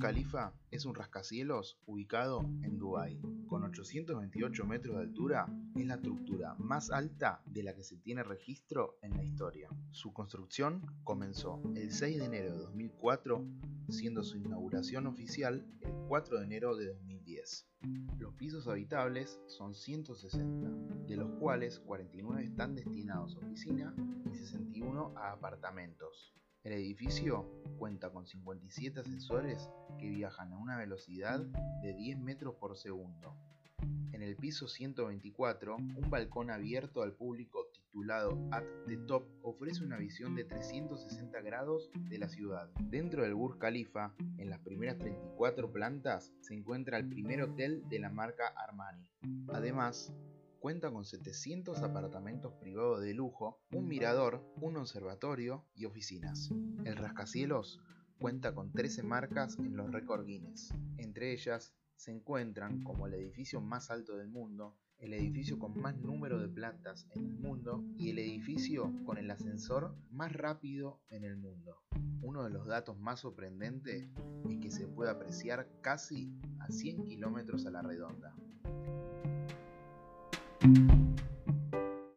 Khalifa 0.00 0.52
es 0.70 0.84
un 0.84 0.94
rascacielos 0.94 1.78
ubicado 1.86 2.40
en 2.62 2.78
Dubái. 2.78 3.20
Con 3.46 3.64
828 3.64 4.64
metros 4.64 4.96
de 4.96 5.02
altura, 5.02 5.46
es 5.74 5.86
la 5.86 5.94
estructura 5.94 6.54
más 6.58 6.90
alta 6.90 7.42
de 7.46 7.62
la 7.62 7.74
que 7.74 7.82
se 7.82 7.96
tiene 7.96 8.22
registro 8.22 8.98
en 9.02 9.16
la 9.16 9.24
historia. 9.24 9.68
Su 9.90 10.12
construcción 10.12 10.86
comenzó 11.04 11.60
el 11.74 11.90
6 11.90 12.18
de 12.18 12.24
enero 12.24 12.52
de 12.52 12.58
2004, 12.58 13.44
siendo 13.88 14.22
su 14.22 14.38
inauguración 14.38 15.06
oficial 15.06 15.66
el 15.80 15.92
4 16.08 16.38
de 16.38 16.44
enero 16.44 16.76
de 16.76 16.86
2010. 16.86 17.66
Los 18.18 18.34
pisos 18.34 18.68
habitables 18.68 19.40
son 19.46 19.74
160, 19.74 20.70
de 21.06 21.16
los 21.16 21.30
cuales 21.38 21.80
49 21.80 22.44
están 22.44 22.74
destinados 22.74 23.36
a 23.36 23.40
oficina 23.40 23.94
y 24.30 24.34
61 24.34 25.14
a 25.16 25.32
apartamentos. 25.32 26.34
El 26.64 26.74
edificio 26.74 27.50
cuenta 27.76 28.10
con 28.10 28.24
57 28.24 29.00
ascensores 29.00 29.68
que 29.98 30.08
viajan 30.08 30.52
a 30.52 30.58
una 30.58 30.76
velocidad 30.76 31.40
de 31.82 31.92
10 31.92 32.20
metros 32.20 32.54
por 32.54 32.76
segundo. 32.76 33.36
En 34.12 34.22
el 34.22 34.36
piso 34.36 34.68
124, 34.68 35.74
un 35.76 36.08
balcón 36.08 36.50
abierto 36.50 37.02
al 37.02 37.14
público 37.14 37.66
titulado 37.72 38.38
At 38.52 38.62
the 38.86 38.96
Top 38.96 39.26
ofrece 39.42 39.82
una 39.82 39.96
visión 39.96 40.36
de 40.36 40.44
360 40.44 41.40
grados 41.40 41.90
de 42.08 42.18
la 42.18 42.28
ciudad. 42.28 42.70
Dentro 42.80 43.24
del 43.24 43.34
Burj 43.34 43.58
Khalifa, 43.58 44.14
en 44.38 44.48
las 44.48 44.60
primeras 44.60 44.98
34 44.98 45.72
plantas, 45.72 46.32
se 46.42 46.54
encuentra 46.54 46.96
el 46.96 47.08
primer 47.08 47.42
hotel 47.42 47.82
de 47.88 47.98
la 47.98 48.10
marca 48.10 48.46
Armani. 48.54 49.08
Además, 49.48 50.14
cuenta 50.62 50.92
con 50.92 51.04
700 51.04 51.82
apartamentos 51.82 52.52
privados 52.54 53.02
de 53.02 53.14
lujo, 53.14 53.60
un 53.72 53.88
mirador, 53.88 54.48
un 54.60 54.76
observatorio 54.76 55.66
y 55.74 55.86
oficinas. 55.86 56.52
El 56.84 56.94
rascacielos 56.94 57.80
cuenta 58.20 58.54
con 58.54 58.70
13 58.70 59.02
marcas 59.02 59.58
en 59.58 59.76
los 59.76 59.90
récord 59.90 60.24
Guinness. 60.24 60.72
Entre 60.98 61.32
ellas 61.32 61.74
se 61.96 62.12
encuentran 62.12 62.84
como 62.84 63.08
el 63.08 63.14
edificio 63.14 63.60
más 63.60 63.90
alto 63.90 64.16
del 64.16 64.28
mundo, 64.28 64.76
el 64.98 65.14
edificio 65.14 65.58
con 65.58 65.76
más 65.80 65.96
número 65.96 66.38
de 66.38 66.48
plantas 66.48 67.08
en 67.10 67.24
el 67.24 67.34
mundo 67.34 67.84
y 67.96 68.10
el 68.10 68.20
edificio 68.20 68.94
con 69.04 69.18
el 69.18 69.32
ascensor 69.32 69.96
más 70.12 70.32
rápido 70.32 71.02
en 71.10 71.24
el 71.24 71.36
mundo. 71.38 71.82
Uno 72.22 72.44
de 72.44 72.50
los 72.50 72.68
datos 72.68 72.96
más 73.00 73.18
sorprendentes 73.18 74.08
es 74.48 74.58
que 74.58 74.70
se 74.70 74.86
puede 74.86 75.10
apreciar 75.10 75.68
casi 75.80 76.32
a 76.60 76.70
100 76.70 77.02
kilómetros 77.02 77.66
a 77.66 77.72
la 77.72 77.82
redonda. 77.82 78.32
Thank 80.62 80.78
you 80.78 81.11